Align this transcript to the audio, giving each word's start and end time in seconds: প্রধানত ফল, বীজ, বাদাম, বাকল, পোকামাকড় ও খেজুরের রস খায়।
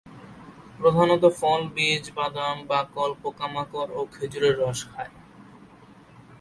প্রধানত 0.79 1.23
ফল, 1.39 1.61
বীজ, 1.75 2.03
বাদাম, 2.15 2.57
বাকল, 2.67 3.11
পোকামাকড় 3.21 3.91
ও 3.93 4.01
খেজুরের 4.13 4.55
রস 4.59 4.79
খায়। 4.91 5.13